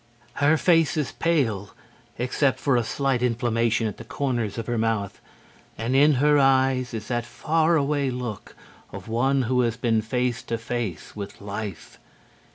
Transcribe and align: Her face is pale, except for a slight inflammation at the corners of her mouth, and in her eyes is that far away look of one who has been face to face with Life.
Her 0.41 0.57
face 0.57 0.97
is 0.97 1.11
pale, 1.11 1.75
except 2.17 2.59
for 2.59 2.75
a 2.75 2.83
slight 2.83 3.21
inflammation 3.21 3.85
at 3.85 3.97
the 3.97 4.03
corners 4.03 4.57
of 4.57 4.65
her 4.65 4.79
mouth, 4.79 5.21
and 5.77 5.95
in 5.95 6.13
her 6.13 6.39
eyes 6.39 6.95
is 6.95 7.07
that 7.09 7.23
far 7.23 7.75
away 7.75 8.09
look 8.09 8.55
of 8.91 9.07
one 9.07 9.43
who 9.43 9.59
has 9.61 9.77
been 9.77 10.01
face 10.01 10.41
to 10.41 10.57
face 10.57 11.15
with 11.15 11.39
Life. 11.39 11.99